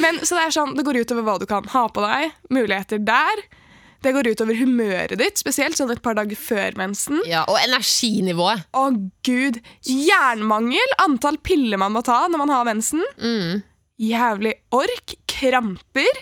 [0.00, 2.30] Men så det er sånn, det går utover hva du kan ha på deg.
[2.54, 3.42] Muligheter der.
[4.02, 7.20] Det går utover humøret ditt, spesielt sånn et par dager før mensen.
[7.28, 8.64] Ja, Og energinivået.
[8.74, 8.88] Å
[9.26, 13.04] gud, Jernmangel, antall piller man må ta når man har mensen.
[13.22, 13.62] Mm.
[14.02, 16.16] Jævlig ork, kramper,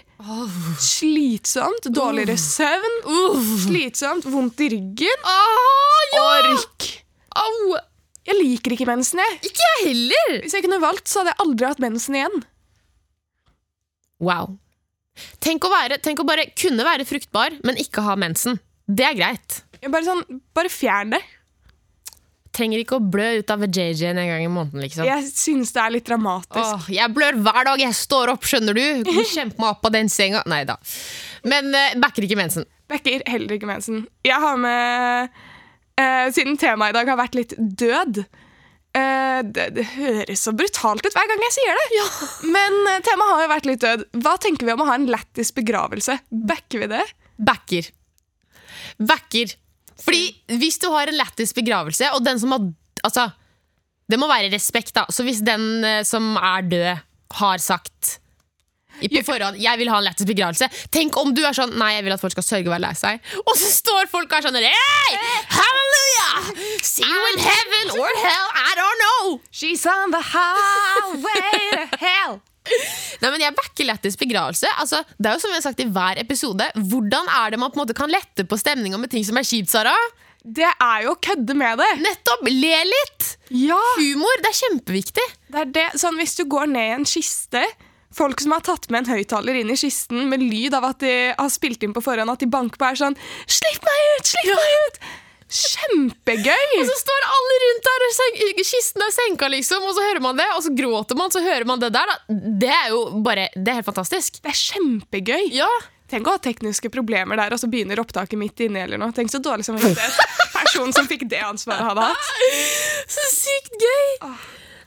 [0.84, 2.98] slitsomt, dårligere søvn,
[3.64, 5.24] slitsomt, vondt i ryggen.
[5.24, 6.24] Oh, ja!
[6.60, 6.88] Ork!
[7.40, 7.78] Au!
[8.28, 9.38] Jeg liker ikke mensen, jeg.
[9.48, 10.40] Ikke jeg heller!
[10.44, 12.42] Hvis jeg kunne valgt, så hadde jeg aldri hatt mensen igjen.
[14.20, 14.58] Wow.
[15.42, 18.58] Tenk å, være, tenk å bare kunne være fruktbar, men ikke ha mensen.
[18.90, 19.60] Det er greit.
[19.86, 20.24] Bare sånn,
[20.56, 21.20] bare fjern det.
[22.56, 25.06] trenger ikke å blø ut av JJ en gang i måneden, liksom.
[25.06, 26.58] Jeg syns det er litt dramatisk.
[26.58, 28.84] Åh, jeg blør hver dag jeg står opp, skjønner du.
[29.34, 30.42] Kjempe meg opp av den senga.
[30.50, 30.76] Nei da.
[31.48, 32.66] Men uh, backer ikke mensen.
[32.90, 34.02] Backer heller ikke mensen.
[34.26, 38.24] Jeg har med uh, Siden temaet i dag har vært litt død
[38.98, 42.04] eh, det, det høres så brutalt ut hver gang jeg sier det.
[42.50, 44.04] Men uh, temaet har jo vært litt død.
[44.24, 46.18] Hva tenker vi om å ha en lættis begravelse?
[46.30, 47.04] Backer vi det?
[47.40, 47.90] Backer.
[48.98, 49.54] Backer.
[50.00, 53.30] Fordi hvis du har en lættis begravelse, og den som har Altså,
[54.12, 55.06] det må være respekt, da.
[55.08, 57.06] Så hvis den uh, som er død,
[57.38, 58.18] har sagt
[59.08, 62.04] på forhånd 'jeg vil ha en lættis begravelse', tenk om du er sånn 'nei, jeg
[62.04, 64.42] vil at folk skal sørge og være lei seg', og så står folk og er
[64.48, 65.16] sånn Hey!
[65.48, 66.54] Hallelujah!
[66.82, 69.40] See you in heaven or hell, I don't know!
[69.52, 72.40] She's on the highway to hell.
[73.20, 74.68] Nei, men Jeg backer lættis begravelse.
[74.78, 77.72] Altså, det er jo som vi har sagt i hver episode Hvordan er det man
[77.72, 79.94] på en måte kan lette på stemninga med ting som er kjipt, Sara?
[80.44, 81.88] Det er jo å kødde med det.
[82.00, 82.46] Nettopp!
[82.48, 83.26] Le litt!
[83.52, 85.26] Ja, Humor, det er kjempeviktig.
[85.52, 85.86] det er det.
[86.00, 87.64] Sånn, Hvis du går ned i en kiste
[88.16, 91.14] Folk som har tatt med en høyttaler inn i kisten med lyd av at de
[91.38, 94.32] har spilt inn på forhånd, at de banker på er sånn 'Slipp meg ut!
[94.32, 95.02] Slipp meg ut!'
[95.50, 96.66] Kjempegøy!
[96.78, 100.38] Og så står alle rundt der, og kisten er senka, liksom, og så hører man
[100.38, 102.06] det, og så gråter man, så hører man det der.
[102.06, 102.36] Da.
[102.62, 104.38] Det er jo bare Det er helt fantastisk.
[104.44, 105.50] Det er kjempegøy.
[105.58, 105.70] Ja,
[106.10, 108.82] Tenk å ha tekniske problemer der, og så begynner opptaket midt inne.
[108.82, 109.14] eller noe.
[109.14, 109.76] Tenk så dårlig som
[110.58, 112.32] personen som fikk det ansvaret, hadde hatt.
[113.06, 114.10] Så sykt gøy!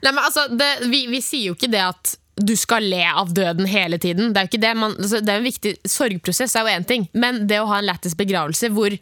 [0.04, 3.34] Nei, men altså, det, vi, vi sier jo ikke det at du skal le av
[3.36, 4.32] døden hele tiden.
[4.34, 4.72] Det er jo ikke det.
[4.80, 7.06] Man, altså, det er en viktig sorgprosess, er jo én ting.
[7.14, 8.96] Men det å ha en lættis begravelse hvor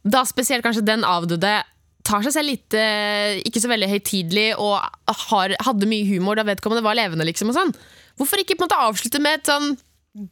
[0.00, 1.58] da spesielt kanskje den avdøde
[2.06, 4.80] tar seg selv litt eh, ikke så veldig høytidelig og
[5.28, 7.74] har, hadde mye humor da vedkommende var levende, liksom, og sånn.
[8.20, 9.74] Hvorfor ikke på en måte avslutte med et sånn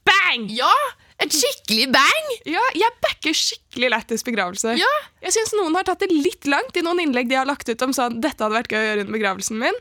[0.08, 0.48] bang?
[0.56, 0.72] Ja!
[1.18, 2.32] Et skikkelig bang!
[2.46, 4.76] Ja, jeg backer skikkelig lættis begravelse.
[4.78, 4.90] Ja.
[5.24, 7.84] Jeg syns noen har tatt det litt langt i noen innlegg de har lagt ut
[7.84, 9.80] om sånn dette hadde vært gøy å gjøre under begravelsen min.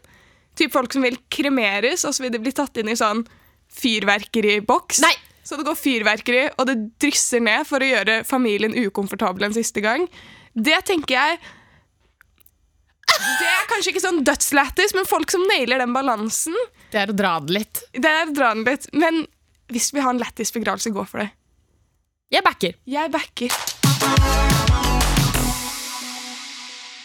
[0.57, 3.23] Typ folk som vil kremeres, og så vil de bli tatt inn i sånn
[3.77, 5.01] fyrverkeriboks.
[5.05, 5.13] Nei.
[5.47, 9.79] Så det går fyrverkeri, og det drysser ned for å gjøre familien ukomfortabel en siste
[9.85, 10.03] gang.
[10.53, 11.37] Det tenker jeg
[13.07, 16.53] Det er kanskje ikke sånn dødslættis, men folk som nailer den balansen,
[16.91, 17.79] Det er å dra den litt.
[17.93, 18.89] det er å dra den litt.
[18.93, 19.23] Men
[19.71, 21.29] hvis vi har en lættis begravelse, gå for det.
[22.31, 22.75] Jeg backer.
[22.85, 23.55] Jeg backer.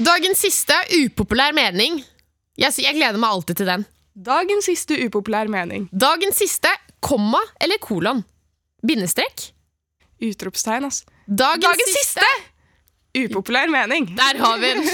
[0.03, 2.01] Dagens siste upopulær mening.
[2.61, 3.85] Jeg, jeg gleder meg alltid til den.
[4.13, 5.87] Dagens siste upopulær mening.
[5.93, 6.69] Dagens siste,
[7.01, 8.21] komma eller kolon?
[8.85, 9.47] Bindestrek?
[10.23, 11.03] Utropstegn, ass.
[11.27, 12.27] Dagens, Dagens siste!
[13.23, 14.07] Upopulær mening.
[14.17, 14.85] Der har vi den!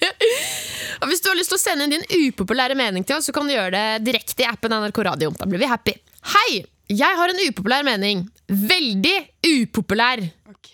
[1.00, 3.34] og Hvis du har lyst til å sende inn din upopulære mening til oss, så
[3.34, 5.32] kan du gjøre det direkte i appen NRK Radio.
[5.38, 5.94] Da blir vi happy.
[6.34, 6.62] Hei!
[6.90, 8.24] Jeg har en upopulær mening.
[8.50, 10.22] Veldig upopulær.
[10.50, 10.72] Ok.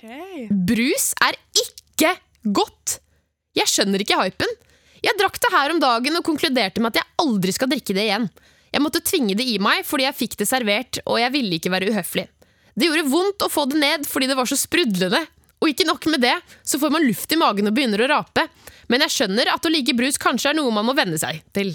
[0.69, 2.15] Brus er ikke
[2.57, 2.99] godt.
[3.57, 4.57] Jeg skjønner ikke hypen.
[5.07, 8.09] Jeg drakk det her om dagen og konkluderte med at jeg aldri skal drikke det
[8.09, 8.27] igjen.
[8.75, 11.73] Jeg måtte tvinge det i meg fordi jeg fikk det servert, og jeg ville ikke
[11.73, 12.27] være uhøflig.
[12.77, 15.23] Det gjorde vondt å få det ned fordi det var så sprudlende.
[15.62, 16.35] Og ikke nok med det,
[16.66, 18.45] så får man luft i magen og begynner å rape.
[18.92, 21.73] Men jeg skjønner at å like brus kanskje er noe man må venne seg til.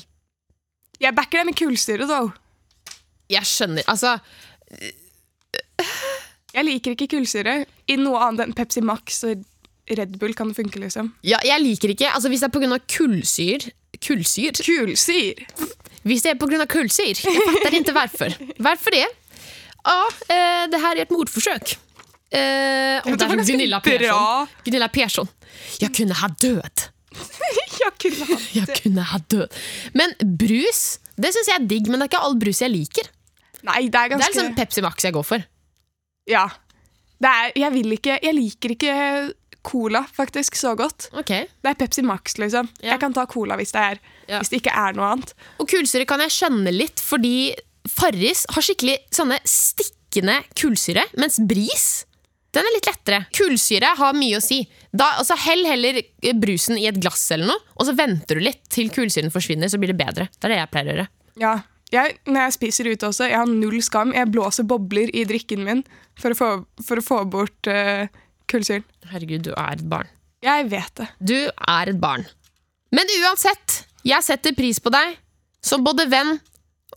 [1.02, 2.30] Jeg backer deg med kullsyre, though.
[3.32, 4.20] Jeg skjønner, altså
[6.52, 7.63] Jeg liker ikke kullsyre.
[7.89, 9.41] I noe annet enn Pepsi Max og
[9.89, 11.13] Red Bull kan funke, liksom.
[11.26, 12.78] ja, Jeg liker ikke altså Hvis det er pga.
[12.98, 13.65] kullsyr
[14.02, 14.52] Kullsyr?
[14.62, 15.41] Kulsyr!
[16.04, 16.65] Hvis det er pga.
[16.65, 17.17] kullsyr.
[17.17, 18.38] Jeg fatter ikke hvorfor.
[18.58, 19.06] Hvorfor det?
[19.86, 19.98] Ja,
[20.30, 21.76] eh, det her er et mordforsøk.
[22.32, 23.80] Eh, og Det var er ganske Gunilla.
[23.84, 24.48] Persson.
[24.65, 25.30] Gunilla Persson.
[25.82, 26.88] Jeg kunne ha død.
[27.82, 29.60] Jeg kunne hatt Jeg kunne ha død.
[29.94, 33.10] Men brus det syns jeg er digg, men det er ikke all brus jeg liker.
[33.67, 34.26] Nei, det er ganske...
[34.26, 35.44] Det er liksom Pepsi Max jeg går for.
[36.30, 36.48] Ja.
[37.22, 38.94] Det er, jeg ikke Jeg liker ikke
[39.65, 41.10] cola faktisk så godt.
[41.21, 41.47] Okay.
[41.62, 42.69] Det er Pepsi Max, liksom.
[42.82, 42.93] Ja.
[42.95, 44.39] Jeg kan ta cola hvis det, er, Ja.
[44.39, 45.34] hvis det ikke er noe annet.
[45.60, 47.54] Og kullsyre kan jeg skjønne litt, fordi
[47.89, 52.06] Farris har skikkelig sånne stikkende kullsyre, mens Bris
[52.52, 53.19] den er litt lettere.
[53.32, 54.58] Kullsyre har mye å si.
[54.91, 56.02] Da, altså Hell heller
[56.36, 59.80] brusen i et glass, eller noe, og så venter du litt til kullsyren forsvinner, så
[59.80, 60.28] blir det bedre.
[60.36, 61.12] Det er det jeg pleier å gjøre.
[61.39, 61.54] Ja.
[61.91, 64.13] Jeg, når jeg spiser ute også, jeg har null skam.
[64.15, 65.82] Jeg blåser bobler i drikken min
[66.19, 66.50] for å få,
[66.88, 68.08] for å få bort uh,
[68.52, 68.84] kullsyren.
[69.12, 70.08] Herregud, du er et barn.
[70.46, 71.08] Jeg vet det.
[71.20, 72.24] Du er et barn.
[72.92, 75.08] Men uansett, jeg setter pris på deg
[75.64, 76.40] som både venn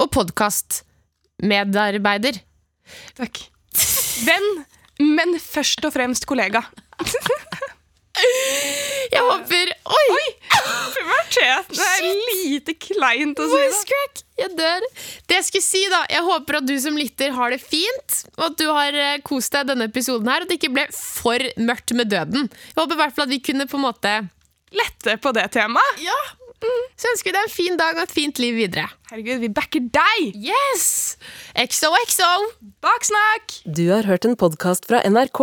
[0.00, 2.34] og podkastmedarbeider.
[3.18, 3.34] Takk.
[4.24, 4.64] Venn,
[5.02, 6.60] men først og fremst kollega.
[9.14, 10.24] Jeg håper Oi!
[10.94, 14.22] Puberteten er lite kleint å si Voice crack!
[14.40, 14.86] Jeg dør.
[15.30, 18.46] Det jeg skulle si da, jeg håper at du som lytter har det fint, og
[18.48, 21.44] at du har eh, kost deg denne episoden her, og at det ikke ble for
[21.62, 22.48] mørkt med døden.
[22.50, 24.14] Jeg håper i hvert fall at vi kunne på en måte
[24.74, 26.02] lette på det temaet.
[26.02, 26.16] Ja.
[26.96, 28.88] Så ønsker vi deg en fin dag og et fint liv videre.
[29.10, 30.34] Herregud, vi backer deg!
[30.48, 30.86] Yes!
[31.60, 32.30] XOXO!
[32.82, 33.60] Baksnakk!
[33.66, 35.42] Du har hørt en podkast fra NRK.